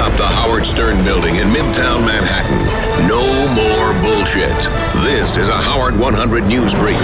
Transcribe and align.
atop 0.00 0.16
the 0.16 0.26
Howard 0.26 0.64
Stern 0.64 1.04
building 1.04 1.36
in 1.36 1.48
Midtown 1.48 2.06
Manhattan. 2.06 3.06
No 3.06 3.20
more 3.52 3.92
bullshit. 4.02 4.56
This 5.04 5.36
is 5.36 5.48
a 5.48 5.56
Howard 5.56 5.94
100 5.98 6.44
News 6.44 6.74
Brief. 6.74 6.96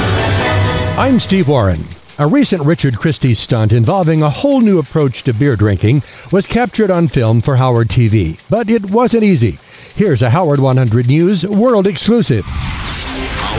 I'm 0.97 1.21
Steve 1.21 1.49
Warren. 1.49 1.85
A 2.19 2.27
recent 2.27 2.65
Richard 2.65 2.97
Christie 2.97 3.35
stunt 3.35 3.73
involving 3.73 4.23
a 4.23 4.31
whole 4.31 4.63
new 4.63 4.79
approach 4.79 5.25
to 5.25 5.35
beer 5.35 5.57
drinking 5.57 6.05
was 6.33 6.47
captured 6.47 6.91
on 6.91 7.07
film 7.07 7.43
for 7.43 7.57
Howard 7.57 7.89
TV, 7.89 8.41
but 8.49 8.71
it 8.71 8.91
wasn't 8.91 9.25
easy. 9.25 9.59
Here's 9.95 10.23
a 10.23 10.31
Howard 10.31 10.61
100 10.61 11.07
News 11.07 11.47
world 11.47 11.87
exclusive. 11.87 12.47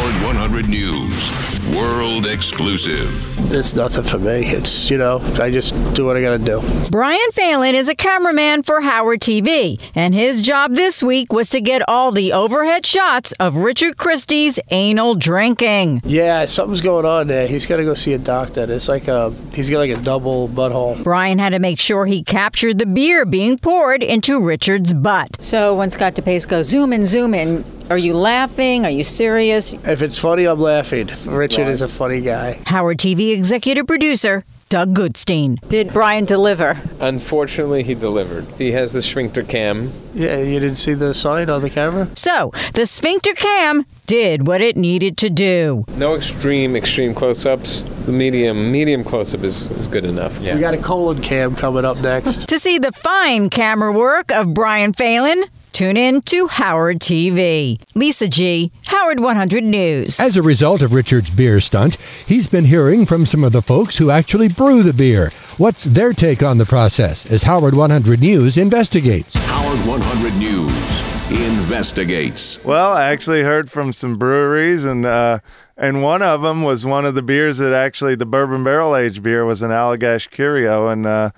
Howard 0.07 0.23
100 0.23 0.69
News, 0.69 1.59
world 1.75 2.27
exclusive. 2.27 3.51
It's 3.51 3.75
nothing 3.75 4.03
for 4.03 4.17
me. 4.17 4.45
It's, 4.45 4.89
you 4.89 4.97
know, 4.97 5.19
I 5.37 5.51
just 5.51 5.73
do 5.95 6.05
what 6.05 6.15
I 6.15 6.21
gotta 6.21 6.37
do. 6.37 6.61
Brian 6.89 7.31
Phelan 7.33 7.75
is 7.75 7.89
a 7.89 7.95
cameraman 7.95 8.63
for 8.63 8.79
Howard 8.79 9.19
TV, 9.19 9.81
and 9.95 10.15
his 10.15 10.41
job 10.41 10.75
this 10.75 11.03
week 11.03 11.33
was 11.33 11.49
to 11.49 11.59
get 11.59 11.81
all 11.89 12.13
the 12.13 12.31
overhead 12.31 12.85
shots 12.85 13.33
of 13.33 13.57
Richard 13.57 13.97
Christie's 13.97 14.61
anal 14.71 15.15
drinking. 15.15 16.03
Yeah, 16.05 16.45
something's 16.45 16.79
going 16.79 17.05
on 17.05 17.27
there. 17.27 17.45
He's 17.45 17.65
gotta 17.65 17.83
go 17.83 17.93
see 17.93 18.13
a 18.13 18.17
doctor. 18.17 18.63
It's 18.71 18.87
like 18.87 19.09
a, 19.09 19.31
he's 19.53 19.69
got 19.69 19.79
like 19.79 19.91
a 19.91 20.01
double 20.01 20.47
butthole. 20.47 21.03
Brian 21.03 21.37
had 21.37 21.49
to 21.49 21.59
make 21.59 21.81
sure 21.81 22.05
he 22.05 22.23
captured 22.23 22.79
the 22.79 22.85
beer 22.85 23.25
being 23.25 23.57
poured 23.57 24.03
into 24.03 24.39
Richard's 24.39 24.93
butt. 24.93 25.35
So 25.41 25.75
when 25.75 25.91
Scott 25.91 26.15
DePace 26.15 26.47
goes, 26.47 26.67
zoom 26.67 26.93
in, 26.93 27.05
zoom 27.05 27.33
in, 27.33 27.65
are 27.89 27.97
you 27.97 28.15
laughing? 28.15 28.85
Are 28.85 28.91
you 28.91 29.03
serious? 29.03 29.73
If 29.73 30.01
it's 30.01 30.17
funny, 30.17 30.45
I'm 30.45 30.59
laughing. 30.59 31.09
Richard 31.25 31.67
is 31.67 31.81
a 31.81 31.87
funny 31.87 32.21
guy. 32.21 32.59
Howard 32.65 32.97
TV 32.97 33.33
executive 33.33 33.87
producer 33.87 34.43
Doug 34.69 34.93
Goodstein. 34.93 35.65
Did 35.69 35.93
Brian 35.93 36.25
deliver? 36.25 36.81
Unfortunately, 36.99 37.83
he 37.83 37.95
delivered. 37.95 38.45
He 38.57 38.73
has 38.73 38.91
the 38.91 39.01
sphincter 39.01 39.41
cam. 39.41 39.93
Yeah, 40.13 40.39
you 40.39 40.59
didn't 40.59 40.75
see 40.75 40.93
the 40.93 41.13
sign 41.13 41.49
on 41.49 41.61
the 41.61 41.69
camera? 41.69 42.09
So, 42.15 42.51
the 42.73 42.85
sphincter 42.85 43.33
cam 43.33 43.85
did 44.07 44.45
what 44.45 44.59
it 44.59 44.75
needed 44.75 45.15
to 45.19 45.29
do. 45.29 45.85
No 45.95 46.15
extreme, 46.15 46.75
extreme 46.75 47.13
close-ups. 47.13 47.81
The 48.05 48.11
medium, 48.11 48.69
medium 48.69 49.05
close-up 49.05 49.43
is, 49.43 49.71
is 49.71 49.87
good 49.87 50.03
enough. 50.03 50.37
We 50.39 50.59
got 50.59 50.73
a 50.73 50.77
colon 50.81 51.21
cam 51.21 51.55
coming 51.55 51.85
up 51.85 51.97
next. 51.99 52.49
To 52.57 52.59
see 52.59 52.77
the 52.79 52.91
fine 52.91 53.49
camera 53.49 53.91
work 53.93 54.31
of 54.31 54.53
Brian 54.53 54.91
Phelan, 54.91 55.43
tune 55.77 55.95
in 55.95 56.23
to 56.23 56.47
Howard 56.47 56.97
TV. 56.97 57.79
Lisa 57.93 58.27
G., 58.27 58.71
Howard 58.87 59.19
100 59.19 59.63
News. 59.63 60.19
As 60.19 60.35
a 60.35 60.41
result 60.41 60.81
of 60.81 60.91
Richard's 60.91 61.29
beer 61.29 61.61
stunt, 61.61 61.97
he's 62.25 62.47
been 62.47 62.65
hearing 62.65 63.05
from 63.05 63.27
some 63.27 63.43
of 63.43 63.51
the 63.51 63.61
folks 63.61 63.95
who 63.95 64.09
actually 64.09 64.47
brew 64.47 64.81
the 64.81 64.91
beer. 64.91 65.29
What's 65.59 65.83
their 65.83 66.13
take 66.13 66.41
on 66.41 66.57
the 66.57 66.65
process 66.65 67.27
as 67.27 67.43
Howard 67.43 67.75
100 67.75 68.19
News 68.19 68.57
investigates? 68.57 69.35
Howard 69.35 69.87
100 69.87 70.33
News 70.39 71.07
investigates. 71.29 72.63
Well, 72.65 72.93
I 72.93 73.11
actually 73.11 73.43
heard 73.43 73.69
from 73.69 73.93
some 73.93 74.17
breweries, 74.17 74.83
and 74.83 75.05
uh, 75.05 75.41
and 75.77 76.01
one 76.01 76.23
of 76.23 76.41
them 76.41 76.63
was 76.63 76.87
one 76.87 77.05
of 77.05 77.13
the 77.13 77.21
beers 77.21 77.59
that 77.59 77.73
actually 77.73 78.15
the 78.15 78.25
bourbon 78.25 78.63
barrel 78.63 78.95
aged 78.95 79.21
beer 79.21 79.45
was 79.45 79.61
an 79.61 79.69
Allagash 79.69 80.31
Curieux, 80.31 80.91
and 80.91 81.05
uh, 81.05 81.29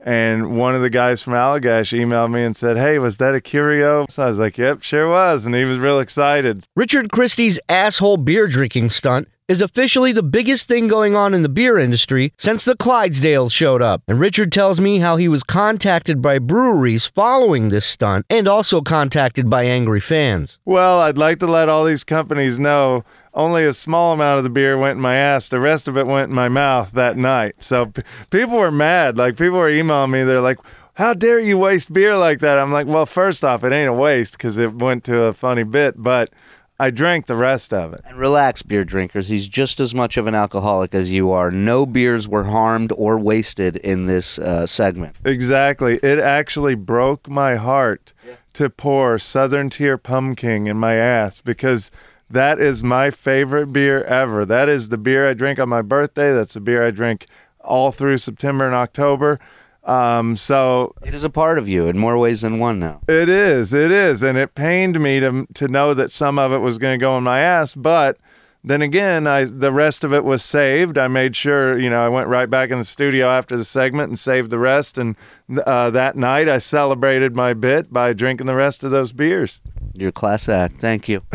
and 0.00 0.56
one 0.58 0.74
of 0.74 0.82
the 0.82 0.90
guys 0.90 1.22
from 1.22 1.34
Allagash 1.34 1.96
emailed 1.98 2.30
me 2.32 2.44
and 2.44 2.56
said, 2.56 2.76
"Hey, 2.76 2.98
was 2.98 3.18
that 3.18 3.34
a 3.34 3.40
Curieux?" 3.40 4.06
So 4.08 4.24
I 4.24 4.26
was 4.26 4.38
like, 4.38 4.58
"Yep, 4.58 4.82
sure 4.82 5.08
was," 5.08 5.46
and 5.46 5.54
he 5.54 5.64
was 5.64 5.78
real 5.78 6.00
excited. 6.00 6.64
Richard 6.76 7.10
Christie's 7.10 7.58
asshole 7.68 8.18
beer 8.18 8.46
drinking 8.46 8.90
stunt 8.90 9.28
is 9.48 9.62
officially 9.62 10.12
the 10.12 10.22
biggest 10.22 10.68
thing 10.68 10.86
going 10.88 11.16
on 11.16 11.32
in 11.32 11.40
the 11.40 11.48
beer 11.48 11.78
industry 11.78 12.34
since 12.36 12.66
the 12.66 12.76
Clydesdales 12.76 13.50
showed 13.52 13.80
up. 13.80 14.02
And 14.06 14.20
Richard 14.20 14.52
tells 14.52 14.78
me 14.78 14.98
how 14.98 15.16
he 15.16 15.26
was 15.26 15.42
contacted 15.42 16.20
by 16.20 16.38
breweries 16.38 17.06
following 17.06 17.70
this 17.70 17.86
stunt 17.86 18.26
and 18.28 18.46
also 18.46 18.82
contacted 18.82 19.48
by 19.48 19.64
angry 19.64 20.00
fans. 20.00 20.58
Well, 20.66 21.00
I'd 21.00 21.16
like 21.16 21.38
to 21.38 21.46
let 21.46 21.70
all 21.70 21.86
these 21.86 22.04
companies 22.04 22.58
know 22.58 23.04
only 23.32 23.64
a 23.64 23.72
small 23.72 24.12
amount 24.12 24.36
of 24.38 24.44
the 24.44 24.50
beer 24.50 24.76
went 24.76 24.96
in 24.96 25.02
my 25.02 25.14
ass. 25.14 25.48
The 25.48 25.60
rest 25.60 25.88
of 25.88 25.96
it 25.96 26.06
went 26.06 26.28
in 26.28 26.34
my 26.34 26.48
mouth 26.48 26.92
that 26.92 27.16
night. 27.16 27.54
So 27.60 27.86
p- 27.86 28.02
people 28.30 28.58
were 28.58 28.70
mad. 28.70 29.16
Like 29.16 29.38
people 29.38 29.58
were 29.58 29.70
emailing 29.70 30.10
me. 30.10 30.24
They're 30.24 30.40
like, 30.40 30.58
"How 30.94 31.14
dare 31.14 31.38
you 31.38 31.56
waste 31.56 31.92
beer 31.92 32.16
like 32.16 32.40
that?" 32.40 32.58
I'm 32.58 32.72
like, 32.72 32.86
"Well, 32.86 33.06
first 33.06 33.44
off, 33.44 33.64
it 33.64 33.72
ain't 33.72 33.88
a 33.88 33.94
waste 33.94 34.32
because 34.32 34.58
it 34.58 34.74
went 34.74 35.04
to 35.04 35.22
a 35.24 35.32
funny 35.32 35.62
bit, 35.62 35.94
but 36.02 36.30
I 36.78 36.90
drank 36.90 37.26
the 37.26 37.36
rest 37.36 37.72
of 37.74 37.92
it." 37.92 38.00
And 38.04 38.16
relax, 38.16 38.62
beer 38.62 38.84
drinkers. 38.84 39.28
He's 39.28 39.48
just 39.48 39.80
as 39.80 39.94
much 39.94 40.16
of 40.16 40.26
an 40.26 40.34
alcoholic 40.34 40.94
as 40.94 41.10
you 41.10 41.30
are. 41.30 41.50
No 41.50 41.86
beers 41.86 42.28
were 42.28 42.44
harmed 42.44 42.92
or 42.96 43.18
wasted 43.18 43.76
in 43.76 44.06
this 44.06 44.38
uh, 44.38 44.66
segment. 44.66 45.16
Exactly. 45.24 45.96
It 46.02 46.18
actually 46.18 46.74
broke 46.74 47.28
my 47.28 47.56
heart 47.56 48.12
to 48.54 48.70
pour 48.70 49.18
Southern 49.18 49.70
Tier 49.70 49.98
Pumking 49.98 50.66
in 50.66 50.76
my 50.76 50.94
ass 50.94 51.40
because 51.40 51.90
that 52.30 52.60
is 52.60 52.82
my 52.82 53.10
favorite 53.10 53.72
beer 53.72 54.02
ever. 54.04 54.44
That 54.44 54.68
is 54.68 54.88
the 54.88 54.98
beer 54.98 55.28
I 55.28 55.34
drink 55.34 55.58
on 55.58 55.68
my 55.68 55.82
birthday. 55.82 56.32
That's 56.32 56.54
the 56.54 56.60
beer 56.60 56.86
I 56.86 56.90
drink 56.90 57.26
all 57.60 57.90
through 57.92 58.18
September 58.18 58.66
and 58.66 58.74
October. 58.74 59.38
Um, 59.88 60.36
so 60.36 60.94
It 61.02 61.14
is 61.14 61.24
a 61.24 61.30
part 61.30 61.58
of 61.58 61.66
you 61.68 61.88
in 61.88 61.96
more 61.98 62.18
ways 62.18 62.42
than 62.42 62.58
one 62.58 62.78
now. 62.78 63.00
it 63.08 63.28
is, 63.28 63.72
it 63.72 63.90
is, 63.90 64.22
and 64.22 64.36
it 64.36 64.54
pained 64.54 65.00
me 65.00 65.18
to 65.20 65.46
to 65.54 65.68
know 65.68 65.94
that 65.94 66.10
some 66.10 66.38
of 66.38 66.52
it 66.52 66.58
was 66.58 66.78
going 66.78 66.98
to 66.98 67.02
go 67.02 67.16
in 67.16 67.24
my 67.24 67.40
ass, 67.40 67.74
but 67.74 68.18
then 68.64 68.82
again, 68.82 69.26
I 69.26 69.44
the 69.44 69.72
rest 69.72 70.04
of 70.04 70.12
it 70.12 70.24
was 70.24 70.44
saved. 70.44 70.98
I 70.98 71.08
made 71.08 71.34
sure, 71.36 71.78
you 71.78 71.88
know, 71.88 72.00
I 72.04 72.08
went 72.08 72.28
right 72.28 72.50
back 72.50 72.70
in 72.70 72.78
the 72.78 72.84
studio 72.84 73.28
after 73.28 73.56
the 73.56 73.64
segment 73.64 74.08
and 74.08 74.18
saved 74.18 74.50
the 74.50 74.58
rest. 74.58 74.98
And 74.98 75.16
uh, 75.64 75.90
that 75.90 76.16
night, 76.16 76.48
I 76.48 76.58
celebrated 76.58 77.34
my 77.34 77.54
bit 77.54 77.92
by 77.92 78.12
drinking 78.12 78.46
the 78.46 78.56
rest 78.56 78.84
of 78.84 78.90
those 78.90 79.12
beers. 79.12 79.60
You're 79.94 80.12
class 80.12 80.48
act. 80.48 80.80
Thank 80.80 81.08
you. 81.08 81.20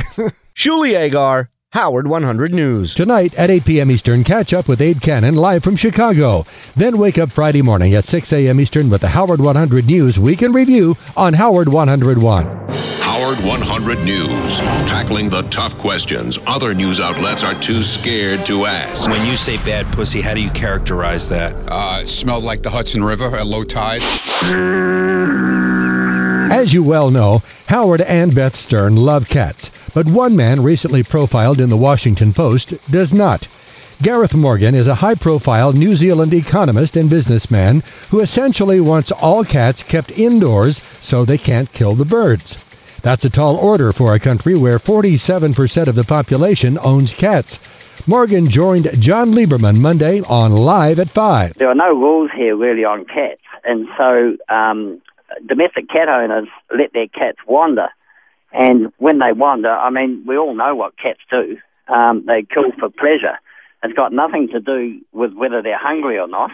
Shuli 0.55 0.93
Egar, 0.93 1.47
Howard 1.73 2.05
100 2.05 2.53
News. 2.53 2.93
Tonight 2.93 3.33
at 3.33 3.49
8 3.49 3.65
p.m. 3.65 3.89
Eastern, 3.89 4.23
catch 4.23 4.53
up 4.53 4.67
with 4.67 4.79
Abe 4.79 5.01
Cannon 5.01 5.33
live 5.33 5.63
from 5.63 5.75
Chicago. 5.75 6.45
Then 6.75 6.99
wake 6.99 7.17
up 7.17 7.31
Friday 7.31 7.63
morning 7.63 7.95
at 7.95 8.05
6 8.05 8.31
a.m. 8.31 8.61
Eastern 8.61 8.91
with 8.91 9.01
the 9.01 9.07
Howard 9.07 9.41
100 9.41 9.87
News 9.87 10.19
Weekend 10.19 10.53
Review 10.53 10.95
on 11.17 11.33
Howard 11.33 11.67
101. 11.67 12.45
Howard 13.01 13.39
100 13.39 13.97
News, 14.05 14.59
tackling 14.87 15.31
the 15.31 15.41
tough 15.49 15.75
questions 15.79 16.37
other 16.45 16.75
news 16.75 16.99
outlets 16.99 17.43
are 17.43 17.59
too 17.59 17.81
scared 17.81 18.45
to 18.45 18.67
ask. 18.67 19.09
When 19.09 19.25
you 19.25 19.35
say 19.35 19.57
bad 19.65 19.91
pussy, 19.91 20.21
how 20.21 20.35
do 20.35 20.43
you 20.43 20.51
characterize 20.51 21.27
that? 21.29 21.55
Uh, 21.67 22.01
it 22.03 22.07
smelled 22.07 22.43
like 22.43 22.61
the 22.61 22.69
Hudson 22.69 23.03
River 23.03 23.35
at 23.35 23.47
low 23.47 23.63
tide. 23.63 24.03
As 26.53 26.71
you 26.71 26.83
well 26.83 27.09
know, 27.09 27.41
Howard 27.69 28.01
and 28.01 28.35
Beth 28.35 28.55
Stern 28.55 28.95
love 28.95 29.27
cats, 29.27 29.71
but 29.95 30.05
one 30.05 30.35
man 30.35 30.61
recently 30.61 31.01
profiled 31.01 31.59
in 31.59 31.69
the 31.69 31.75
Washington 31.75 32.31
Post 32.31 32.91
does 32.91 33.11
not. 33.11 33.47
Gareth 34.03 34.35
Morgan 34.35 34.75
is 34.75 34.85
a 34.87 35.01
high 35.01 35.15
profile 35.15 35.73
New 35.73 35.95
Zealand 35.95 36.31
economist 36.31 36.95
and 36.95 37.09
businessman 37.09 37.81
who 38.11 38.19
essentially 38.19 38.79
wants 38.79 39.11
all 39.11 39.43
cats 39.43 39.81
kept 39.81 40.11
indoors 40.11 40.79
so 41.01 41.25
they 41.25 41.39
can't 41.39 41.73
kill 41.73 41.95
the 41.95 42.05
birds. 42.05 42.55
That's 43.01 43.25
a 43.25 43.31
tall 43.31 43.57
order 43.57 43.91
for 43.91 44.13
a 44.13 44.19
country 44.19 44.55
where 44.55 44.77
47% 44.77 45.87
of 45.87 45.95
the 45.95 46.03
population 46.03 46.77
owns 46.83 47.13
cats. 47.13 47.57
Morgan 48.07 48.47
joined 48.47 49.01
Jon 49.01 49.31
Lieberman 49.31 49.79
Monday 49.79 50.21
on 50.21 50.51
Live 50.51 50.99
at 50.99 51.09
5. 51.09 51.55
there 51.55 51.69
are 51.69 51.73
no 51.73 51.89
rules 51.89 52.29
here 52.35 52.55
really 52.55 52.85
on 52.85 53.05
cats, 53.05 53.41
and 53.63 53.87
so 53.97 54.37
um, 54.53 55.01
domestic 55.45 55.89
cat 55.89 56.09
owners 56.09 56.47
let 56.75 56.93
their 56.93 57.07
cats 57.07 57.39
wander. 57.47 57.87
And 58.51 58.91
when 58.97 59.19
they 59.19 59.31
wander, 59.33 59.71
I 59.71 59.89
mean, 59.89 60.23
we 60.27 60.37
all 60.37 60.55
know 60.55 60.75
what 60.75 60.97
cats 60.97 61.19
do. 61.29 61.57
Um, 61.87 62.23
they 62.25 62.43
kill 62.43 62.71
for 62.79 62.89
pleasure. 62.89 63.39
It's 63.83 63.93
got 63.93 64.13
nothing 64.13 64.47
to 64.53 64.59
do 64.59 65.01
with 65.11 65.33
whether 65.33 65.61
they're 65.61 65.77
hungry 65.77 66.17
or 66.17 66.27
not. 66.27 66.51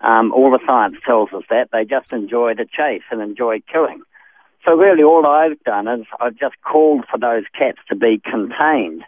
Um, 0.00 0.32
all 0.32 0.50
the 0.50 0.60
science 0.66 0.96
tells 1.04 1.30
us 1.32 1.42
that 1.50 1.68
they 1.72 1.84
just 1.84 2.12
enjoy 2.12 2.54
the 2.54 2.64
chase 2.64 3.02
and 3.10 3.20
enjoy 3.20 3.60
killing. 3.70 4.02
So 4.64 4.72
really, 4.72 5.02
all 5.02 5.26
I've 5.26 5.62
done 5.64 5.88
is 5.88 6.06
I've 6.20 6.36
just 6.36 6.54
called 6.62 7.04
for 7.10 7.18
those 7.18 7.44
cats 7.58 7.78
to 7.88 7.96
be 7.96 8.20
contained, 8.22 9.04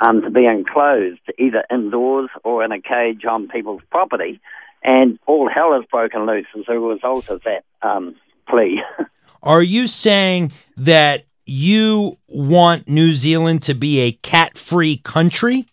um, 0.00 0.22
to 0.22 0.30
be 0.30 0.46
enclosed, 0.46 1.20
either 1.38 1.64
indoors 1.70 2.28
or 2.44 2.64
in 2.64 2.72
a 2.72 2.80
cage 2.80 3.24
on 3.24 3.48
people's 3.48 3.82
property, 3.90 4.40
and 4.82 5.18
all 5.26 5.48
hell 5.48 5.72
has 5.74 5.84
broken 5.90 6.26
loose 6.26 6.46
as 6.56 6.64
a 6.68 6.78
result 6.78 7.28
of 7.28 7.42
that 7.42 7.64
um, 7.82 8.14
plea. 8.48 8.82
Are 9.42 9.62
you 9.62 9.86
saying 9.86 10.52
that 10.76 11.26
you 11.46 12.18
want 12.26 12.88
New 12.88 13.14
Zealand 13.14 13.62
to 13.64 13.74
be 13.74 14.00
a 14.00 14.12
cat 14.12 14.58
free 14.58 14.96
country? 14.98 15.66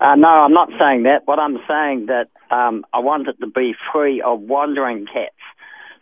Uh, 0.00 0.14
no, 0.16 0.28
I'm 0.28 0.52
not 0.52 0.68
saying 0.78 1.04
that. 1.04 1.26
What 1.26 1.38
I'm 1.38 1.58
saying 1.68 2.06
that 2.06 2.28
um, 2.50 2.84
I 2.92 2.98
want 2.98 3.28
it 3.28 3.40
to 3.40 3.46
be 3.46 3.74
free 3.92 4.20
of 4.20 4.40
wandering 4.40 5.06
cats. 5.06 5.34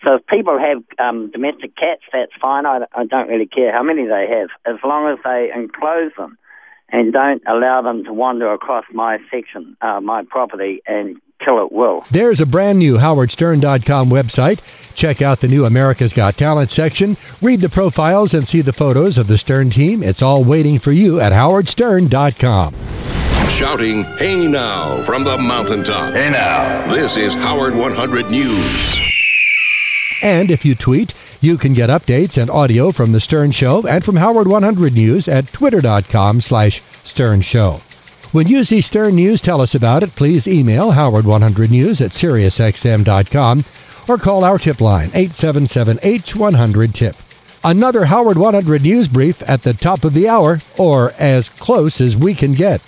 So 0.02 0.16
if 0.16 0.26
people 0.26 0.58
have 0.58 0.82
um, 0.98 1.30
domestic 1.30 1.76
cats, 1.76 2.02
that's 2.12 2.32
fine. 2.40 2.66
I, 2.66 2.80
I 2.92 3.06
don't 3.06 3.28
really 3.28 3.46
care 3.46 3.72
how 3.72 3.82
many 3.82 4.06
they 4.06 4.26
have, 4.28 4.48
as 4.66 4.80
long 4.84 5.10
as 5.10 5.18
they 5.24 5.50
enclose 5.54 6.12
them 6.16 6.36
and 6.90 7.12
don't 7.12 7.42
allow 7.46 7.80
them 7.82 8.04
to 8.04 8.12
wander 8.12 8.52
across 8.52 8.84
my 8.92 9.18
section, 9.30 9.76
uh, 9.80 10.00
my 10.00 10.22
property, 10.28 10.82
and 10.86 11.16
kill 11.44 11.60
at 11.60 11.72
will. 11.72 12.04
There's 12.10 12.40
a 12.40 12.46
brand 12.46 12.78
new 12.78 12.96
HowardStern.com 12.96 14.10
website. 14.10 14.60
Check 14.94 15.20
out 15.20 15.40
the 15.40 15.48
new 15.48 15.64
America's 15.64 16.12
Got 16.12 16.36
Talent 16.36 16.70
section, 16.70 17.16
read 17.42 17.60
the 17.60 17.68
profiles, 17.68 18.32
and 18.32 18.46
see 18.46 18.60
the 18.60 18.72
photos 18.72 19.18
of 19.18 19.26
the 19.26 19.38
Stern 19.38 19.70
team. 19.70 20.02
It's 20.02 20.22
all 20.22 20.44
waiting 20.44 20.78
for 20.78 20.92
you 20.92 21.20
at 21.20 21.32
howardstern.com. 21.32 22.74
Shouting, 23.48 24.04
hey 24.18 24.46
now, 24.46 25.02
from 25.02 25.24
the 25.24 25.36
mountaintop. 25.38 26.14
Hey 26.14 26.30
now. 26.30 26.86
This 26.92 27.16
is 27.16 27.34
Howard 27.34 27.74
100 27.74 28.30
News. 28.30 29.00
And 30.22 30.50
if 30.50 30.64
you 30.64 30.74
tweet, 30.74 31.12
you 31.40 31.58
can 31.58 31.74
get 31.74 31.90
updates 31.90 32.40
and 32.40 32.50
audio 32.50 32.90
from 32.90 33.12
the 33.12 33.20
Stern 33.20 33.50
Show 33.50 33.86
and 33.86 34.04
from 34.04 34.16
Howard 34.16 34.46
100 34.48 34.94
News 34.94 35.28
at 35.28 35.52
twitter.com 35.52 36.40
slash 36.40 36.80
Stern 37.04 37.42
Show. 37.42 37.80
When 38.34 38.48
you 38.48 38.64
see 38.64 38.80
Stern 38.80 39.14
News, 39.14 39.40
tell 39.40 39.60
us 39.60 39.76
about 39.76 40.02
it. 40.02 40.16
Please 40.16 40.48
email 40.48 40.90
Howard100News 40.90 42.04
at 42.04 42.10
SiriusXM.com 42.10 43.64
or 44.08 44.18
call 44.18 44.42
our 44.42 44.58
tip 44.58 44.80
line 44.80 45.10
877-H100-TIP. 45.10 47.14
Another 47.62 48.06
Howard 48.06 48.36
100 48.36 48.82
News 48.82 49.06
brief 49.06 49.48
at 49.48 49.62
the 49.62 49.72
top 49.72 50.02
of 50.02 50.14
the 50.14 50.28
hour 50.28 50.58
or 50.76 51.12
as 51.16 51.48
close 51.48 52.00
as 52.00 52.16
we 52.16 52.34
can 52.34 52.54
get. 52.54 52.80